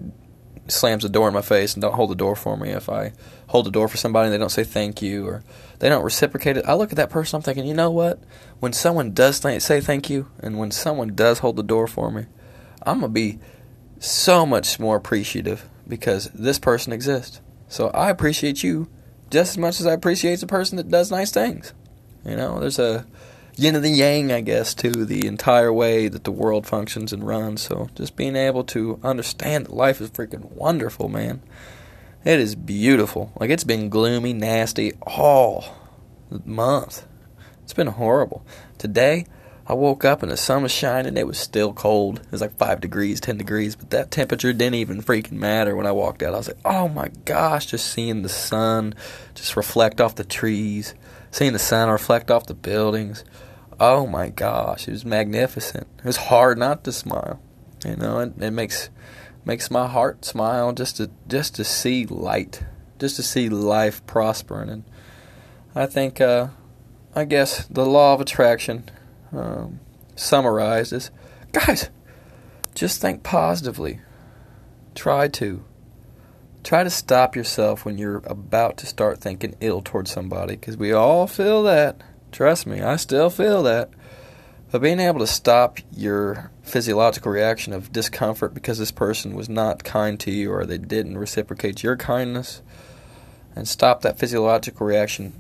slams 0.68 1.03
the 1.03 1.09
door 1.09 1.27
in 1.27 1.33
my 1.33 1.41
face 1.41 1.73
and 1.73 1.81
don't 1.81 1.94
hold 1.94 2.09
the 2.09 2.15
door 2.15 2.35
for 2.35 2.57
me, 2.57 2.69
if 2.69 2.89
I 2.89 3.13
hold 3.47 3.65
the 3.65 3.71
door 3.71 3.88
for 3.88 3.97
somebody 3.97 4.25
and 4.25 4.33
they 4.33 4.38
don't 4.38 4.50
say 4.50 4.63
thank 4.63 5.01
you 5.01 5.27
or 5.27 5.44
they 5.79 5.89
don't 5.89 6.03
reciprocate 6.03 6.57
it, 6.57 6.65
I 6.65 6.73
look 6.73 6.91
at 6.91 6.97
that 6.97 7.09
person. 7.09 7.38
I'm 7.38 7.41
thinking, 7.41 7.65
you 7.65 7.73
know 7.73 7.91
what? 7.91 8.19
When 8.59 8.73
someone 8.73 9.12
does 9.12 9.39
th- 9.39 9.62
say 9.62 9.81
thank 9.81 10.09
you 10.09 10.29
and 10.39 10.57
when 10.57 10.71
someone 10.71 11.15
does 11.15 11.39
hold 11.39 11.56
the 11.56 11.63
door 11.63 11.88
for 11.88 12.12
me, 12.12 12.25
I'm 12.83 13.01
gonna 13.01 13.09
be 13.09 13.39
so 14.01 14.45
much 14.45 14.80
more 14.80 14.95
appreciative 14.95 15.69
because 15.88 16.25
this 16.33 16.59
person 16.59 16.92
exists. 16.92 17.39
So 17.68 17.87
I 17.90 18.09
appreciate 18.09 18.64
you 18.64 18.90
just 19.30 19.52
as 19.52 19.57
much 19.57 19.80
as 19.80 19.85
I 19.85 19.94
appreciate 19.94 20.40
the 20.40 20.47
person 20.47 20.75
that 20.78 20.90
does 20.90 21.11
nice 21.11 21.31
things. 21.31 21.73
You 22.25 22.35
know, 22.35 22.59
there's 22.59 22.80
a 22.80 23.06
yin 23.56 23.75
and 23.75 23.85
the 23.85 23.90
yang, 23.90 24.31
I 24.31 24.42
guess, 24.42 24.73
to 24.75 24.90
the 24.90 25.25
entire 25.25 25.71
way 25.71 26.07
that 26.07 26.23
the 26.23 26.31
world 26.31 26.66
functions 26.66 27.14
and 27.14 27.25
runs. 27.25 27.61
So 27.61 27.90
just 27.95 28.16
being 28.16 28.35
able 28.35 28.64
to 28.66 28.99
understand 29.04 29.66
that 29.66 29.73
life 29.73 30.02
is 30.02 30.09
freaking 30.09 30.52
wonderful, 30.52 31.07
man. 31.07 31.42
It 32.25 32.40
is 32.40 32.56
beautiful. 32.56 33.31
Like 33.40 33.49
it's 33.49 33.64
been 33.64 33.90
gloomy, 33.90 34.33
nasty 34.33 34.94
all 35.04 35.66
month. 36.45 37.06
It's 37.64 37.73
been 37.73 37.87
horrible. 37.87 38.45
Today, 38.78 39.25
I 39.71 39.73
woke 39.73 40.06
up 40.06 40.21
and 40.21 40.31
the 40.31 40.37
sun 40.37 40.63
was 40.63 40.71
shining. 40.71 41.18
It 41.18 41.25
was 41.25 41.40
still 41.40 41.73
cold. 41.73 42.19
It 42.19 42.31
was 42.31 42.42
like 42.42 42.57
five 42.57 42.81
degrees, 42.81 43.19
ten 43.19 43.37
degrees, 43.37 43.75
but 43.75 43.90
that 43.90 44.11
temperature 44.11 44.54
didn't 44.54 44.75
even 44.75 45.01
freaking 45.01 45.33
matter 45.40 45.75
when 45.75 45.87
I 45.87 45.92
walked 45.92 46.21
out. 46.21 46.33
I 46.33 46.37
was 46.37 46.49
like, 46.49 46.59
oh 46.66 46.90
my 46.90 47.09
gosh, 47.25 47.68
just 47.68 47.87
seeing 47.87 48.21
the 48.21 48.30
sun 48.30 48.94
just 49.33 49.56
reflect 49.56 50.01
off 50.01 50.16
the 50.16 50.23
trees, 50.23 50.94
seeing 51.31 51.54
the 51.54 51.59
sun 51.59 51.90
reflect 51.90 52.30
off 52.30 52.45
the 52.45 52.54
buildings 52.54 53.23
oh 53.81 54.06
my 54.06 54.30
gosh, 54.30 54.87
it 54.87 54.92
was 54.92 55.04
magnificent. 55.04 55.87
It 55.97 56.06
was 56.06 56.18
hard 56.18 56.59
not 56.59 56.83
to 56.83 56.92
smile. 56.92 57.42
You 57.83 57.95
know, 57.95 58.19
it, 58.19 58.33
it 58.40 58.51
makes 58.51 58.90
makes 59.44 59.71
my 59.71 59.87
heart 59.87 60.23
smile 60.23 60.71
just 60.71 60.97
to 60.97 61.09
just 61.28 61.56
to 61.56 61.63
see 61.63 62.06
light, 62.06 62.63
just 62.99 63.16
to 63.16 63.23
see 63.23 63.49
life 63.49 64.06
prospering. 64.06 64.69
And 64.69 64.83
I 65.73 65.87
think, 65.87 66.21
uh, 66.21 66.49
I 67.16 67.25
guess 67.25 67.66
the 67.66 67.85
law 67.85 68.13
of 68.13 68.21
attraction 68.21 68.83
um, 69.33 69.80
summarized 70.16 70.94
is, 70.94 71.11
guys, 71.52 71.90
just 72.76 73.02
think 73.02 73.23
positively. 73.23 74.00
Try 74.95 75.28
to. 75.30 75.64
Try 76.64 76.83
to 76.83 76.92
stop 76.92 77.35
yourself 77.35 77.85
when 77.85 77.97
you're 77.97 78.21
about 78.26 78.78
to 78.78 78.85
start 78.85 79.19
thinking 79.19 79.56
ill 79.61 79.81
towards 79.81 80.11
somebody, 80.11 80.56
because 80.56 80.78
we 80.78 80.92
all 80.92 81.26
feel 81.26 81.64
that. 81.64 82.02
Trust 82.31 82.68
me, 82.68 82.81
I 82.81 82.97
still 82.97 83.31
feel 83.31 83.64
that. 83.64 83.90
But 84.71 84.83
being 84.83 85.00
able 85.00 85.19
to 85.19 85.28
stop 85.28 85.80
your 85.92 86.52
physiological 86.61 87.31
reaction 87.31 87.73
of 87.73 87.92
discomfort 87.92 88.54
because 88.54 88.78
this 88.78 88.92
person 88.92 89.33
was 89.33 89.50
not 89.50 89.83
kind 89.83 90.19
to 90.21 90.31
you 90.31 90.54
or 90.54 90.66
they 90.66 90.78
didn't 90.78 91.18
reciprocate 91.18 91.83
your 91.83 91.97
kindness, 91.97 92.61
and 93.56 93.68
stop 93.68 94.02
that 94.02 94.19
physiological 94.19 94.85
reaction 94.85 95.33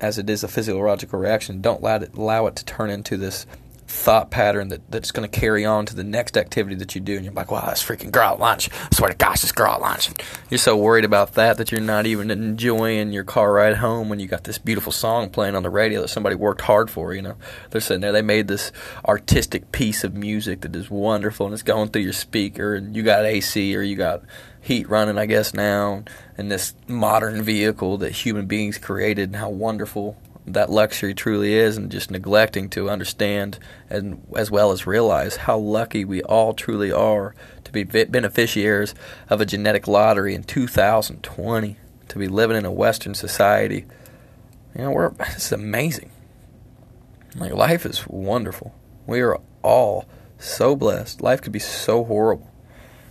as 0.00 0.18
it 0.18 0.28
is 0.28 0.44
a 0.44 0.48
physiological 0.48 1.18
reaction. 1.18 1.60
Don't 1.60 1.80
allow 1.80 1.96
it, 1.96 2.14
allow 2.14 2.46
it 2.46 2.56
to 2.56 2.64
turn 2.64 2.90
into 2.90 3.16
this 3.16 3.46
thought 3.88 4.30
pattern 4.30 4.68
that, 4.68 4.90
that's 4.90 5.12
going 5.12 5.28
to 5.28 5.40
carry 5.40 5.64
on 5.64 5.86
to 5.86 5.94
the 5.94 6.04
next 6.04 6.36
activity 6.36 6.74
that 6.76 6.94
you 6.94 7.00
do. 7.00 7.16
And 7.16 7.24
you're 7.24 7.34
like, 7.34 7.50
wow, 7.50 7.68
this 7.70 7.84
freaking 7.84 8.10
girl 8.10 8.36
lunch. 8.38 8.68
I 8.72 8.94
swear 8.94 9.10
to 9.10 9.16
gosh, 9.16 9.42
this 9.42 9.52
girl 9.52 9.78
lunch. 9.80 10.10
You're 10.50 10.58
so 10.58 10.76
worried 10.76 11.04
about 11.04 11.34
that 11.34 11.58
that 11.58 11.70
you're 11.70 11.80
not 11.80 12.06
even 12.06 12.30
enjoying 12.30 13.12
your 13.12 13.24
car 13.24 13.52
ride 13.52 13.76
home 13.76 14.08
when 14.08 14.18
you 14.18 14.26
got 14.26 14.44
this 14.44 14.58
beautiful 14.58 14.92
song 14.92 15.30
playing 15.30 15.54
on 15.54 15.62
the 15.62 15.70
radio 15.70 16.02
that 16.02 16.08
somebody 16.08 16.34
worked 16.34 16.62
hard 16.62 16.90
for. 16.90 17.14
You 17.14 17.22
know, 17.22 17.36
they're 17.70 17.80
sitting 17.80 18.00
there. 18.00 18.12
They 18.12 18.22
made 18.22 18.48
this 18.48 18.72
artistic 19.06 19.70
piece 19.72 20.04
of 20.04 20.14
music 20.14 20.62
that 20.62 20.74
is 20.74 20.90
wonderful 20.90 21.46
and 21.46 21.52
it's 21.52 21.62
going 21.62 21.90
through 21.90 22.02
your 22.02 22.12
speaker 22.12 22.74
and 22.74 22.96
you 22.96 23.02
got 23.02 23.24
AC 23.24 23.76
or 23.76 23.82
you 23.82 23.96
got 23.96 24.22
heat 24.66 24.88
running, 24.88 25.16
I 25.16 25.26
guess, 25.26 25.54
now, 25.54 26.02
and 26.36 26.50
this 26.50 26.74
modern 26.88 27.42
vehicle 27.42 27.98
that 27.98 28.10
human 28.10 28.46
beings 28.46 28.78
created 28.78 29.28
and 29.28 29.36
how 29.36 29.48
wonderful 29.48 30.16
that 30.44 30.70
luxury 30.70 31.14
truly 31.14 31.54
is, 31.54 31.76
and 31.76 31.90
just 31.90 32.10
neglecting 32.10 32.68
to 32.70 32.90
understand 32.90 33.60
and 33.88 34.24
as 34.36 34.50
well 34.50 34.72
as 34.72 34.86
realize 34.86 35.36
how 35.36 35.56
lucky 35.56 36.04
we 36.04 36.20
all 36.22 36.52
truly 36.52 36.90
are 36.90 37.32
to 37.62 37.70
be 37.70 37.84
beneficiaries 37.84 38.92
of 39.30 39.40
a 39.40 39.46
genetic 39.46 39.86
lottery 39.86 40.34
in 40.34 40.42
2020, 40.42 41.76
to 42.08 42.18
be 42.18 42.26
living 42.26 42.56
in 42.56 42.64
a 42.64 42.72
Western 42.72 43.14
society. 43.14 43.84
You 44.76 44.82
know, 44.82 44.90
we're 44.90 45.12
it's 45.20 45.52
amazing. 45.52 46.10
Like 47.36 47.52
life 47.52 47.86
is 47.86 48.04
wonderful. 48.08 48.74
We 49.06 49.20
are 49.20 49.38
all 49.62 50.06
so 50.40 50.74
blessed. 50.74 51.22
Life 51.22 51.40
could 51.40 51.52
be 51.52 51.60
so 51.60 52.04
horrible. 52.04 52.50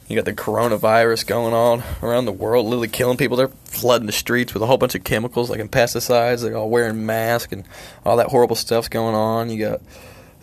You 0.08 0.16
got 0.16 0.26
the 0.26 0.34
coronavirus 0.34 1.26
going 1.26 1.54
on 1.54 1.84
around 2.04 2.26
the 2.26 2.32
world, 2.32 2.66
literally 2.66 2.88
killing 2.88 3.18
people. 3.18 3.38
They're 3.38 3.48
flooding 3.48 4.06
the 4.06 4.14
streets 4.14 4.54
with 4.54 4.62
a 4.62 4.68
whole 4.68 4.78
bunch 4.78 4.94
of 4.94 5.04
chemicals, 5.04 5.50
like 5.50 5.60
in 5.60 5.68
pesticides. 5.68 6.44
They're 6.44 6.56
all 6.56 6.70
wearing 6.70 7.08
masks 7.08 7.52
and 7.52 7.66
all 8.06 8.18
that 8.18 8.28
horrible 8.28 8.56
stuff's 8.56 8.88
going 8.88 9.16
on. 9.16 9.50
You 9.50 9.58
got 9.58 9.82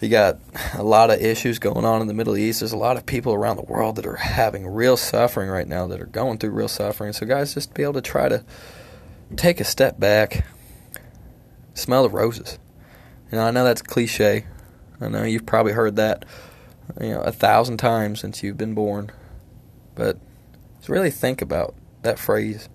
you 0.00 0.09
got 0.09 0.40
a 0.75 0.83
lot 0.83 1.11
of 1.11 1.21
issues 1.21 1.61
going 1.61 1.85
on 1.85 2.00
in 2.00 2.09
the 2.09 2.14
Middle 2.14 2.37
East. 2.37 2.59
There's 2.59 2.73
a 2.73 2.76
lot 2.76 2.97
of 2.97 3.07
people 3.07 3.35
around 3.35 3.54
the 3.54 3.62
world 3.62 3.97
that 3.97 4.07
are 4.07 4.16
having 4.16 4.66
real 4.66 4.97
suffering 4.97 5.49
right 5.49 5.69
now, 5.69 5.87
that 5.87 6.00
are 6.00 6.07
going 6.07 6.38
through 6.38 6.50
real 6.50 6.66
suffering. 6.66 7.12
So, 7.12 7.25
guys, 7.25 7.54
just 7.54 7.73
be 7.73 7.85
able 7.85 7.92
to 7.92 8.02
try 8.02 8.28
to 8.28 8.45
take 9.37 9.61
a 9.61 9.64
step 9.64 10.00
back, 10.00 10.45
smell 11.75 12.02
the 12.02 12.11
roses. 12.11 12.59
You 13.31 13.38
know, 13.38 13.45
I 13.45 13.52
know 13.52 13.62
that's 13.62 13.81
cliche. 13.81 14.45
I 15.00 15.07
know 15.07 15.23
you've 15.23 15.47
probably 15.47 15.73
heard 15.73 15.95
that, 15.97 16.25
you 17.00 17.11
know, 17.11 17.21
a 17.21 17.31
thousand 17.31 17.76
times 17.76 18.21
since 18.21 18.42
you've 18.42 18.59
been 18.59 18.75
born. 18.75 19.12
But 19.95 20.19
just 20.79 20.89
really 20.89 21.11
think 21.11 21.43
about 21.43 21.75
that 22.03 22.19
phrase. 22.19 22.69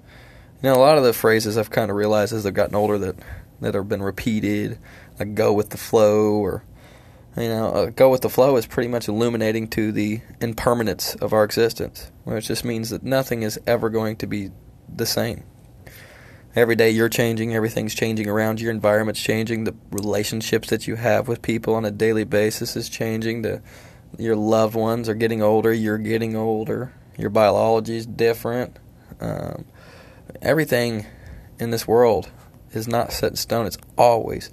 You 0.62 0.70
know, 0.70 0.76
a 0.76 0.80
lot 0.80 0.98
of 0.98 1.04
the 1.04 1.14
phrases 1.14 1.58
I've 1.58 1.70
kind 1.70 1.92
of 1.92 1.98
realized 1.98 2.34
as 2.34 2.46
I've 2.46 2.54
gotten 2.54 2.76
older 2.76 2.98
that 2.98 3.16
that 3.62 3.74
have 3.74 3.90
been 3.90 4.04
repeated, 4.04 4.78
like 5.20 5.36
"go 5.36 5.54
with 5.54 5.70
the 5.70 5.78
flow" 5.78 6.34
or 6.34 6.64
you 7.36 7.50
know, 7.50 7.70
uh, 7.70 7.86
"go 7.88 8.10
with 8.10 8.22
the 8.22 8.30
flow" 8.30 8.56
is 8.56 8.66
pretty 8.66 8.90
much 8.90 9.08
illuminating 9.08 9.68
to 9.70 9.92
the 9.92 10.22
impermanence 10.42 11.16
of 11.16 11.34
our 11.34 11.44
existence, 11.44 12.12
which 12.24 12.48
just 12.48 12.66
means 12.66 12.90
that 12.90 13.04
nothing 13.04 13.44
is 13.44 13.60
ever 13.68 13.90
going 13.90 14.16
to 14.18 14.28
be 14.28 14.52
the 14.94 15.06
same. 15.06 15.44
Every 16.56 16.76
day 16.76 16.90
you're 16.90 17.10
changing, 17.10 17.54
everything's 17.54 17.94
changing 17.94 18.28
around 18.28 18.60
you, 18.60 18.66
your 18.66 18.74
environment's 18.74 19.22
changing, 19.22 19.66
the 19.66 19.76
relationships 19.92 20.70
that 20.70 20.88
you 20.88 20.96
have 20.96 21.28
with 21.28 21.44
people 21.44 21.76
on 21.76 21.86
a 21.86 21.92
daily 21.92 22.24
basis 22.24 22.76
is 22.76 22.90
changing, 22.90 23.44
the 23.44 23.62
your 24.18 24.36
loved 24.36 24.74
ones 24.74 25.08
are 25.08 25.14
getting 25.14 25.44
older, 25.44 25.72
you're 25.72 26.00
getting 26.00 26.36
older, 26.36 26.94
your 27.18 27.30
biology 27.30 27.98
is 27.98 28.06
different. 28.06 28.78
Um, 29.20 29.66
everything 30.42 31.06
in 31.60 31.72
this 31.72 31.88
world 31.88 32.30
is 32.74 32.88
not 32.88 33.12
set 33.12 33.32
in 33.32 33.36
stone. 33.36 33.66
It's 33.66 33.78
always, 33.98 34.52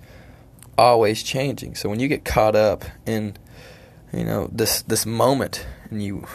always 0.79 1.23
changing. 1.23 1.75
So 1.75 1.89
when 1.89 2.01
you 2.01 2.09
get 2.09 2.25
caught 2.25 2.57
up 2.57 2.85
in, 3.07 3.37
you 4.13 4.25
know, 4.25 4.49
this 4.53 4.83
this 4.83 5.05
moment, 5.05 5.67
and 5.91 6.03
you 6.03 6.27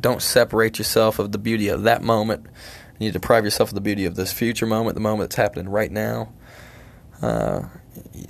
don't 0.00 0.22
separate 0.22 0.78
yourself 0.78 1.18
of 1.18 1.32
the 1.32 1.38
beauty 1.38 1.68
of 1.68 1.84
that 1.84 2.02
moment, 2.02 2.46
and 2.46 3.00
you 3.00 3.12
deprive 3.12 3.44
yourself 3.44 3.70
of 3.70 3.74
the 3.74 3.80
beauty 3.80 4.04
of 4.04 4.16
this 4.16 4.32
future 4.32 4.66
moment, 4.66 4.94
the 4.94 5.00
moment 5.00 5.30
that's 5.30 5.36
happening 5.36 5.68
right 5.68 5.90
now. 5.90 6.32
Uh, 7.22 7.62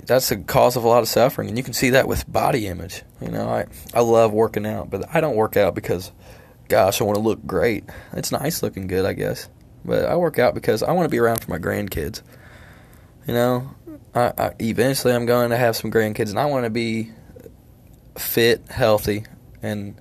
that's 0.05 0.29
the 0.29 0.37
cause 0.37 0.75
of 0.75 0.83
a 0.83 0.87
lot 0.87 1.01
of 1.01 1.07
suffering, 1.07 1.49
and 1.49 1.57
you 1.57 1.63
can 1.63 1.73
see 1.73 1.89
that 1.91 2.07
with 2.07 2.31
body 2.31 2.67
image. 2.67 3.01
You 3.19 3.29
know, 3.29 3.47
I 3.47 3.65
I 3.93 4.01
love 4.01 4.31
working 4.31 4.65
out, 4.65 4.89
but 4.89 5.05
I 5.13 5.21
don't 5.21 5.35
work 5.35 5.57
out 5.57 5.73
because 5.73 6.11
gosh, 6.67 7.01
I 7.01 7.03
want 7.03 7.15
to 7.15 7.23
look 7.23 7.45
great. 7.45 7.83
It's 8.13 8.31
nice 8.31 8.63
looking 8.63 8.87
good, 8.87 9.05
I 9.05 9.13
guess. 9.13 9.49
But 9.83 10.05
I 10.05 10.15
work 10.15 10.39
out 10.39 10.55
because 10.55 10.81
I 10.81 10.91
want 10.91 11.05
to 11.05 11.11
be 11.11 11.19
around 11.19 11.41
for 11.41 11.51
my 11.51 11.59
grandkids. 11.59 12.21
You 13.27 13.33
know, 13.33 13.75
I, 14.13 14.33
I, 14.37 14.51
eventually 14.59 15.13
I'm 15.13 15.25
going 15.25 15.49
to 15.49 15.57
have 15.57 15.75
some 15.75 15.91
grandkids, 15.91 16.29
and 16.29 16.39
I 16.39 16.45
want 16.45 16.65
to 16.65 16.69
be 16.69 17.11
fit, 18.17 18.67
healthy, 18.69 19.25
and 19.61 19.95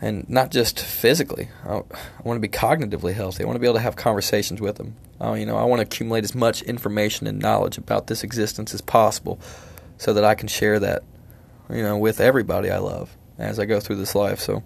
and 0.00 0.28
not 0.28 0.50
just 0.50 0.80
physically. 0.80 1.48
I, 1.64 1.76
I, 1.76 2.22
want 2.24 2.36
to 2.36 2.40
be 2.40 2.48
cognitively 2.48 3.14
healthy. 3.14 3.44
I 3.44 3.46
want 3.46 3.56
to 3.56 3.60
be 3.60 3.66
able 3.66 3.76
to 3.76 3.82
have 3.82 3.96
conversations 3.96 4.60
with 4.60 4.76
them. 4.76 4.96
You 5.20 5.46
know, 5.46 5.56
I 5.56 5.64
want 5.64 5.78
to 5.78 5.84
accumulate 5.84 6.24
as 6.24 6.34
much 6.34 6.62
information 6.62 7.28
and 7.28 7.38
knowledge 7.38 7.78
about 7.78 8.08
this 8.08 8.24
existence 8.24 8.74
as 8.74 8.80
possible, 8.80 9.40
so 9.98 10.12
that 10.14 10.24
I 10.24 10.34
can 10.34 10.48
share 10.48 10.80
that, 10.80 11.04
you 11.70 11.82
know, 11.82 11.96
with 11.96 12.20
everybody 12.20 12.70
I 12.70 12.78
love 12.78 13.16
as 13.38 13.60
I 13.60 13.64
go 13.64 13.78
through 13.78 13.96
this 13.96 14.16
life. 14.16 14.40
So 14.40 14.64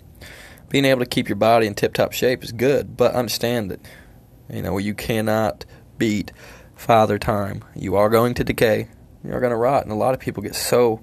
being 0.68 0.84
able 0.84 1.00
to 1.00 1.06
keep 1.06 1.28
your 1.28 1.36
body 1.36 1.66
in 1.66 1.74
tip-top 1.74 2.12
shape 2.12 2.42
is 2.42 2.52
good, 2.52 2.96
but 2.96 3.14
understand 3.14 3.70
that 3.70 3.80
you 4.50 4.62
know 4.62 4.78
you 4.78 4.94
cannot 4.94 5.64
beat 5.98 6.32
father 6.74 7.18
time. 7.18 7.64
You 7.74 7.96
are 7.96 8.08
going 8.08 8.34
to 8.34 8.44
decay. 8.44 8.88
You 9.24 9.32
are 9.32 9.40
going 9.40 9.50
to 9.50 9.56
rot, 9.56 9.82
and 9.82 9.92
a 9.92 9.96
lot 9.96 10.14
of 10.14 10.20
people 10.20 10.42
get 10.42 10.54
so 10.54 11.02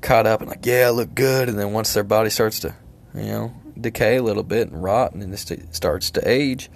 caught 0.00 0.26
up 0.26 0.40
and 0.40 0.48
like, 0.48 0.64
yeah, 0.64 0.86
I 0.86 0.90
look 0.90 1.14
good, 1.14 1.48
and 1.48 1.58
then 1.58 1.72
once 1.72 1.92
their 1.92 2.04
body 2.04 2.30
starts 2.30 2.60
to, 2.60 2.74
you 3.14 3.24
know, 3.24 3.54
decay 3.78 4.16
a 4.16 4.22
little 4.22 4.42
bit 4.42 4.70
and 4.70 4.82
rot, 4.82 5.12
and 5.12 5.22
then 5.22 5.32
it 5.32 5.74
starts 5.74 6.10
to 6.12 6.28
age. 6.28 6.70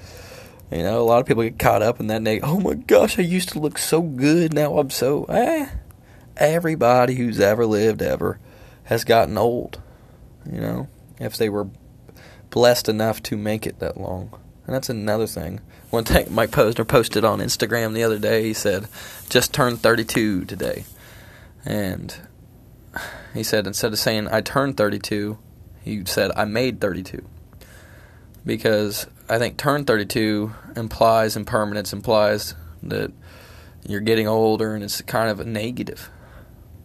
You 0.71 0.83
know, 0.83 1.01
a 1.01 1.05
lot 1.05 1.21
of 1.21 1.27
people 1.27 1.43
get 1.43 1.59
caught 1.59 1.83
up 1.83 2.01
in 2.01 2.09
that. 2.09 2.17
And 2.17 2.27
they, 2.27 2.41
oh 2.41 2.59
my 2.59 2.75
gosh, 2.75 3.19
I 3.19 3.23
used 3.23 3.51
to 3.51 3.61
look 3.61 3.79
so 3.79 4.03
good. 4.03 4.53
Now 4.53 4.79
I'm 4.79 4.91
so 4.91 5.25
eh. 5.25 5.69
Everybody 6.37 7.15
who's 7.15 7.39
ever 7.39 7.65
lived 7.65 8.03
ever 8.03 8.41
has 8.85 9.05
gotten 9.05 9.39
old. 9.39 9.81
You 10.51 10.61
know, 10.61 10.89
if 11.21 11.37
they 11.37 11.49
were 11.49 11.69
blessed 12.55 12.89
enough 12.89 13.21
to 13.21 13.37
make 13.37 13.67
it 13.67 13.81
that 13.81 14.01
long. 14.01 14.31
And 14.65 14.77
that's 14.77 14.89
another 14.89 15.27
thing. 15.27 15.61
One 15.91 16.05
thing 16.05 16.33
Mike 16.33 16.53
Posner 16.53 16.87
posted 16.87 17.25
on 17.25 17.41
Instagram 17.41 17.95
the 17.95 18.05
other 18.05 18.21
day, 18.21 18.45
he 18.45 18.55
said, 18.55 18.87
just 19.29 19.53
turned 19.53 19.81
32 19.81 20.45
today. 20.45 20.85
And 21.65 22.17
he 23.35 23.43
said, 23.43 23.67
instead 23.67 23.93
of 23.93 23.99
saying, 23.99 24.29
I 24.29 24.41
turned 24.41 24.77
32, 24.77 25.37
he 25.83 26.05
said, 26.05 26.31
I 26.37 26.45
made 26.45 26.81
32. 26.81 27.29
Because 28.47 29.09
I 29.29 29.39
think 29.39 29.57
turn 29.57 29.85
32 29.85 30.55
implies 30.77 31.37
impermanence, 31.37 31.93
implies 31.93 32.55
that 32.85 33.11
you're 33.85 34.01
getting 34.01 34.29
older, 34.29 34.77
and 34.77 34.85
it's 34.85 35.03
kind 35.03 35.29
of 35.29 35.41
a 35.41 35.45
negative. 35.45 36.09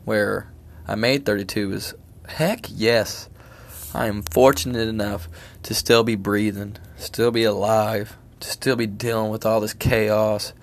Where 0.04 0.52
I 0.88 0.96
made 0.96 1.28
32 1.28 1.74
is, 1.74 1.94
heck 2.28 2.66
yes. 2.72 3.30
I 3.94 4.08
am 4.08 4.22
fortunate 4.22 4.88
enough 4.88 5.28
to 5.64 5.74
still 5.74 6.04
be 6.04 6.16
breathing, 6.16 6.78
still 6.98 7.32
be 7.32 7.44
alive, 7.44 8.18
to 8.40 8.50
still 8.50 8.76
be 8.76 8.88
dealing 8.88 9.32
with 9.32 9.46
all 9.46 9.60
this 9.60 9.74
chaos, 9.74 10.54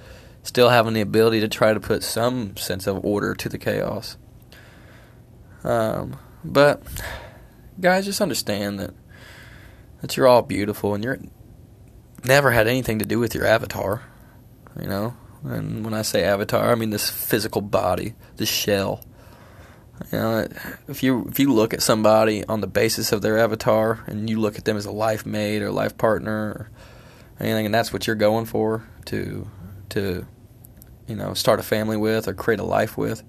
still 0.42 0.68
having 0.68 0.94
the 0.94 1.00
ability 1.00 1.40
to 1.40 1.48
try 1.48 1.74
to 1.74 1.80
put 1.80 2.02
some 2.02 2.56
sense 2.56 2.86
of 2.86 3.04
order 3.04 3.34
to 3.34 3.48
the 3.48 3.58
chaos. 3.58 4.16
Um, 5.64 6.18
but 6.44 6.82
guys, 7.80 8.04
just 8.04 8.20
understand 8.20 8.78
that 8.78 8.94
that 10.00 10.16
you're 10.16 10.28
all 10.28 10.42
beautiful 10.42 10.94
and 10.94 11.02
you're 11.02 11.18
never 12.24 12.50
had 12.50 12.68
anything 12.68 12.98
to 12.98 13.04
do 13.04 13.18
with 13.18 13.34
your 13.34 13.46
avatar, 13.46 14.02
you 14.80 14.86
know. 14.86 15.16
And 15.42 15.84
when 15.84 15.94
I 15.94 16.02
say 16.02 16.24
avatar, 16.24 16.70
I 16.70 16.74
mean 16.74 16.90
this 16.90 17.10
physical 17.10 17.60
body, 17.60 18.14
this 18.36 18.48
shell. 18.48 19.04
You 20.12 20.18
know, 20.18 20.48
if 20.88 21.02
you 21.02 21.26
if 21.28 21.40
you 21.40 21.52
look 21.52 21.72
at 21.72 21.82
somebody 21.82 22.44
on 22.44 22.60
the 22.60 22.66
basis 22.66 23.12
of 23.12 23.22
their 23.22 23.38
avatar, 23.38 24.04
and 24.06 24.28
you 24.28 24.38
look 24.38 24.58
at 24.58 24.64
them 24.64 24.76
as 24.76 24.86
a 24.86 24.90
life 24.90 25.24
mate 25.24 25.62
or 25.62 25.70
life 25.70 25.96
partner 25.96 26.32
or 26.32 26.70
anything, 27.40 27.66
and 27.66 27.74
that's 27.74 27.92
what 27.92 28.06
you're 28.06 28.16
going 28.16 28.44
for 28.44 28.86
to 29.06 29.48
to 29.90 30.26
you 31.06 31.16
know 31.16 31.34
start 31.34 31.60
a 31.60 31.62
family 31.62 31.96
with 31.96 32.28
or 32.28 32.34
create 32.34 32.60
a 32.60 32.64
life 32.64 32.96
with, 32.98 33.22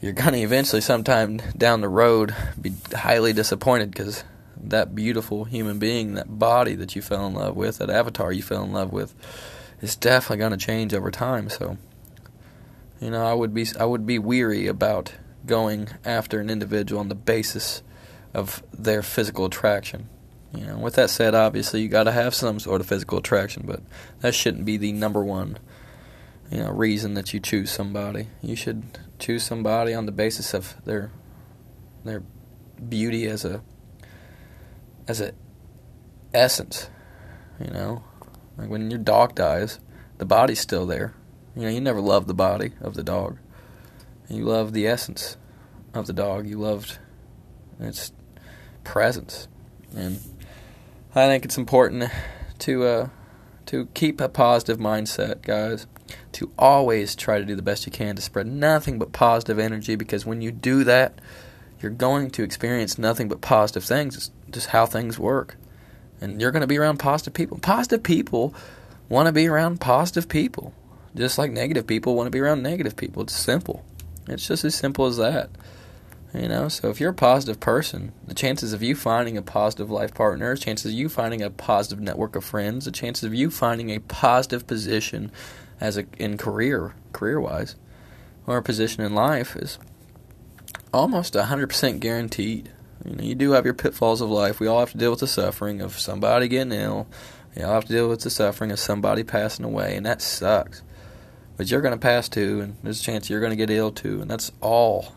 you're 0.00 0.12
gonna 0.12 0.38
eventually, 0.38 0.80
sometime 0.80 1.38
down 1.56 1.80
the 1.80 1.88
road, 1.88 2.34
be 2.60 2.72
highly 2.94 3.32
disappointed 3.32 3.90
because 3.90 4.22
that 4.56 4.94
beautiful 4.94 5.44
human 5.44 5.78
being, 5.78 6.14
that 6.14 6.38
body 6.38 6.74
that 6.74 6.94
you 6.94 7.02
fell 7.02 7.26
in 7.26 7.34
love 7.34 7.56
with, 7.56 7.78
that 7.78 7.90
avatar 7.90 8.32
you 8.32 8.42
fell 8.42 8.62
in 8.64 8.72
love 8.72 8.92
with, 8.92 9.14
is 9.80 9.96
definitely 9.96 10.38
gonna 10.38 10.56
change 10.56 10.94
over 10.94 11.10
time. 11.10 11.48
So, 11.48 11.78
you 13.00 13.10
know, 13.10 13.26
I 13.26 13.34
would 13.34 13.52
be 13.52 13.66
I 13.78 13.84
would 13.86 14.06
be 14.06 14.18
weary 14.18 14.66
about 14.66 15.14
going 15.46 15.88
after 16.04 16.40
an 16.40 16.50
individual 16.50 17.00
on 17.00 17.08
the 17.08 17.14
basis 17.14 17.82
of 18.32 18.62
their 18.72 19.02
physical 19.02 19.44
attraction. 19.44 20.08
You 20.54 20.66
know, 20.66 20.78
with 20.78 20.94
that 20.94 21.10
said, 21.10 21.34
obviously 21.34 21.80
you 21.80 21.88
got 21.88 22.04
to 22.04 22.12
have 22.12 22.34
some 22.34 22.60
sort 22.60 22.80
of 22.80 22.86
physical 22.86 23.18
attraction, 23.18 23.64
but 23.66 23.80
that 24.20 24.34
shouldn't 24.34 24.64
be 24.64 24.76
the 24.76 24.92
number 24.92 25.22
one, 25.24 25.58
you 26.50 26.58
know, 26.58 26.70
reason 26.70 27.14
that 27.14 27.34
you 27.34 27.40
choose 27.40 27.70
somebody. 27.70 28.28
You 28.40 28.54
should 28.54 28.98
choose 29.18 29.42
somebody 29.42 29.94
on 29.94 30.06
the 30.06 30.12
basis 30.12 30.54
of 30.54 30.76
their 30.84 31.10
their 32.04 32.22
beauty 32.88 33.26
as 33.26 33.44
a 33.44 33.62
as 35.08 35.20
a 35.20 35.32
essence. 36.32 36.88
You 37.58 37.70
know, 37.70 38.04
like 38.56 38.68
when 38.68 38.90
your 38.90 39.00
dog 39.00 39.34
dies, 39.34 39.80
the 40.18 40.24
body's 40.24 40.60
still 40.60 40.86
there. 40.86 41.14
You 41.56 41.62
know, 41.62 41.68
you 41.68 41.80
never 41.80 42.00
loved 42.00 42.28
the 42.28 42.34
body 42.34 42.72
of 42.80 42.94
the 42.94 43.02
dog. 43.02 43.38
You 44.28 44.44
love 44.44 44.72
the 44.72 44.86
essence 44.86 45.36
of 45.92 46.06
the 46.06 46.12
dog. 46.12 46.46
You 46.46 46.58
loved 46.58 46.98
its 47.78 48.12
presence, 48.82 49.48
and 49.94 50.20
I 51.14 51.26
think 51.26 51.44
it's 51.44 51.58
important 51.58 52.10
to 52.60 52.84
uh, 52.84 53.08
to 53.66 53.86
keep 53.94 54.20
a 54.20 54.28
positive 54.28 54.78
mindset, 54.78 55.42
guys. 55.42 55.86
To 56.32 56.50
always 56.58 57.16
try 57.16 57.38
to 57.38 57.44
do 57.44 57.56
the 57.56 57.62
best 57.62 57.86
you 57.86 57.92
can 57.92 58.16
to 58.16 58.22
spread 58.22 58.46
nothing 58.46 58.98
but 58.98 59.12
positive 59.12 59.58
energy, 59.58 59.96
because 59.96 60.26
when 60.26 60.42
you 60.42 60.52
do 60.52 60.84
that, 60.84 61.20
you're 61.80 61.90
going 61.90 62.30
to 62.32 62.42
experience 62.42 62.98
nothing 62.98 63.28
but 63.28 63.40
positive 63.40 63.84
things. 63.84 64.16
It's 64.16 64.30
just 64.50 64.68
how 64.68 64.86
things 64.86 65.18
work, 65.18 65.56
and 66.20 66.40
you're 66.40 66.50
going 66.50 66.60
to 66.62 66.66
be 66.66 66.78
around 66.78 66.98
positive 66.98 67.34
people. 67.34 67.58
Positive 67.58 68.02
people 68.02 68.54
want 69.08 69.26
to 69.26 69.32
be 69.32 69.46
around 69.46 69.80
positive 69.80 70.28
people, 70.28 70.74
just 71.14 71.38
like 71.38 71.50
negative 71.50 71.86
people 71.86 72.14
want 72.16 72.26
to 72.26 72.30
be 72.30 72.40
around 72.40 72.62
negative 72.62 72.96
people. 72.96 73.22
It's 73.22 73.34
simple. 73.34 73.84
It's 74.28 74.46
just 74.46 74.64
as 74.64 74.74
simple 74.74 75.06
as 75.06 75.16
that. 75.18 75.50
You 76.34 76.48
know, 76.48 76.68
so 76.68 76.90
if 76.90 76.98
you're 76.98 77.10
a 77.10 77.14
positive 77.14 77.60
person, 77.60 78.12
the 78.26 78.34
chances 78.34 78.72
of 78.72 78.82
you 78.82 78.96
finding 78.96 79.36
a 79.36 79.42
positive 79.42 79.88
life 79.88 80.12
partner, 80.14 80.54
the 80.54 80.60
chances 80.60 80.92
of 80.92 80.98
you 80.98 81.08
finding 81.08 81.42
a 81.42 81.50
positive 81.50 82.00
network 82.00 82.34
of 82.34 82.44
friends, 82.44 82.86
the 82.86 82.90
chances 82.90 83.22
of 83.22 83.34
you 83.34 83.50
finding 83.50 83.90
a 83.90 84.00
positive 84.00 84.66
position 84.66 85.30
as 85.80 85.96
a 85.96 86.06
in 86.18 86.36
career, 86.36 86.94
career 87.12 87.40
wise, 87.40 87.76
or 88.48 88.56
a 88.56 88.62
position 88.62 89.04
in 89.04 89.14
life 89.14 89.54
is 89.54 89.78
almost 90.92 91.34
100% 91.34 92.00
guaranteed. 92.00 92.70
You 93.04 93.14
know, 93.14 93.22
you 93.22 93.34
do 93.36 93.52
have 93.52 93.64
your 93.64 93.74
pitfalls 93.74 94.20
of 94.20 94.28
life. 94.28 94.58
We 94.58 94.66
all 94.66 94.80
have 94.80 94.92
to 94.92 94.98
deal 94.98 95.10
with 95.10 95.20
the 95.20 95.28
suffering 95.28 95.80
of 95.80 96.00
somebody 96.00 96.48
getting 96.48 96.72
ill. 96.72 97.06
We 97.54 97.62
all 97.62 97.74
have 97.74 97.84
to 97.84 97.92
deal 97.92 98.08
with 98.08 98.22
the 98.22 98.30
suffering 98.30 98.72
of 98.72 98.80
somebody 98.80 99.22
passing 99.22 99.64
away, 99.64 99.96
and 99.96 100.04
that 100.06 100.20
sucks. 100.20 100.82
But 101.56 101.70
you're 101.70 101.80
going 101.80 101.94
to 101.94 102.00
pass 102.00 102.28
too, 102.28 102.60
and 102.60 102.76
there's 102.82 103.00
a 103.00 103.04
chance 103.04 103.30
you're 103.30 103.40
going 103.40 103.50
to 103.50 103.56
get 103.56 103.70
ill 103.70 103.92
too, 103.92 104.20
and 104.20 104.30
that's 104.30 104.50
all 104.60 105.12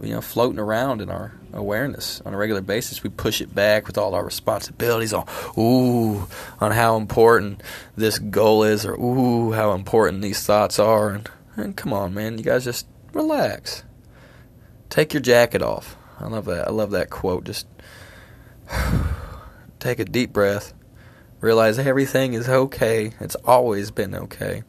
you 0.00 0.14
know 0.14 0.20
floating 0.20 0.58
around 0.58 1.02
in 1.02 1.10
our 1.10 1.34
awareness 1.52 2.20
on 2.24 2.32
a 2.32 2.36
regular 2.36 2.60
basis. 2.60 3.02
We 3.02 3.10
push 3.10 3.40
it 3.40 3.54
back 3.54 3.86
with 3.86 3.98
all 3.98 4.14
our 4.14 4.24
responsibilities 4.24 5.12
on 5.12 5.26
ooh 5.58 6.26
on 6.60 6.70
how 6.70 6.96
important 6.96 7.62
this 7.96 8.18
goal 8.18 8.62
is, 8.62 8.86
or 8.86 8.94
ooh 8.94 9.52
how 9.52 9.72
important 9.72 10.22
these 10.22 10.44
thoughts 10.44 10.78
are. 10.78 11.10
And, 11.10 11.28
and 11.56 11.76
come 11.76 11.92
on, 11.92 12.14
man, 12.14 12.38
you 12.38 12.44
guys 12.44 12.64
just 12.64 12.86
relax. 13.12 13.82
Take 14.88 15.12
your 15.12 15.22
jacket 15.22 15.62
off. 15.62 15.96
I 16.18 16.26
love 16.26 16.44
that. 16.46 16.68
I 16.68 16.70
love 16.70 16.90
that 16.92 17.10
quote. 17.10 17.44
Just 17.44 17.66
take 19.78 19.98
a 19.98 20.04
deep 20.04 20.32
breath. 20.32 20.74
Realize 21.40 21.78
everything 21.78 22.34
is 22.34 22.48
okay. 22.48 23.12
It's 23.18 23.36
always 23.36 23.90
been 23.90 24.14
okay. 24.14 24.62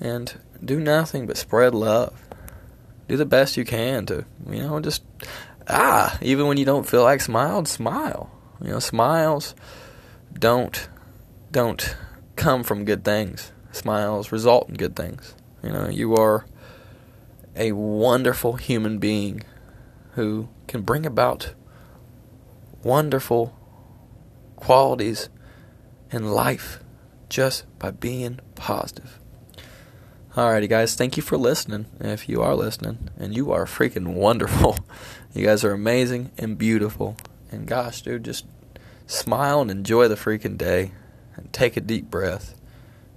And 0.00 0.34
do 0.64 0.80
nothing 0.80 1.26
but 1.26 1.36
spread 1.36 1.74
love 1.74 2.14
do 3.10 3.16
the 3.16 3.26
best 3.26 3.56
you 3.56 3.64
can 3.64 4.06
to, 4.06 4.24
you 4.48 4.62
know, 4.62 4.78
just 4.78 5.02
ah, 5.68 6.16
even 6.22 6.46
when 6.46 6.56
you 6.56 6.64
don't 6.64 6.88
feel 6.88 7.02
like 7.02 7.20
smiling, 7.20 7.66
smile. 7.66 8.30
You 8.62 8.70
know, 8.70 8.78
smiles 8.78 9.56
don't 10.32 10.88
don't 11.50 11.96
come 12.36 12.62
from 12.62 12.84
good 12.84 13.04
things. 13.04 13.50
Smiles 13.72 14.30
result 14.30 14.68
in 14.68 14.76
good 14.76 14.94
things. 14.94 15.34
You 15.60 15.70
know, 15.70 15.88
you 15.88 16.14
are 16.14 16.46
a 17.56 17.72
wonderful 17.72 18.52
human 18.54 18.98
being 18.98 19.42
who 20.12 20.48
can 20.68 20.82
bring 20.82 21.04
about 21.04 21.54
wonderful 22.84 23.56
qualities 24.54 25.28
in 26.12 26.30
life 26.30 26.78
just 27.28 27.66
by 27.80 27.90
being 27.90 28.38
positive. 28.54 29.19
Alrighty, 30.36 30.68
guys, 30.68 30.94
thank 30.94 31.16
you 31.16 31.24
for 31.24 31.36
listening. 31.36 31.86
If 31.98 32.28
you 32.28 32.40
are 32.40 32.54
listening, 32.54 33.10
and 33.18 33.34
you 33.34 33.50
are 33.50 33.64
freaking 33.64 34.14
wonderful, 34.14 34.78
you 35.34 35.44
guys 35.44 35.64
are 35.64 35.72
amazing 35.72 36.30
and 36.38 36.56
beautiful. 36.56 37.16
And 37.50 37.66
gosh, 37.66 38.02
dude, 38.02 38.26
just 38.26 38.46
smile 39.08 39.60
and 39.60 39.72
enjoy 39.72 40.06
the 40.06 40.14
freaking 40.14 40.56
day, 40.56 40.92
and 41.34 41.52
take 41.52 41.76
a 41.76 41.80
deep 41.80 42.12
breath, 42.12 42.54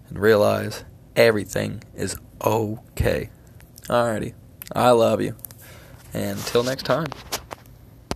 and 0.10 0.18
realize 0.18 0.86
everything 1.16 1.84
is 1.94 2.18
okay. 2.44 3.30
Alrighty, 3.84 4.34
I 4.72 4.90
love 4.90 5.22
you, 5.22 5.36
and 6.16 6.40
until 6.40 6.64
next 6.64 6.84
time. 6.84 7.08